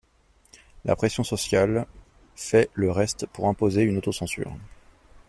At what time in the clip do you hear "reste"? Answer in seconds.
2.89-3.27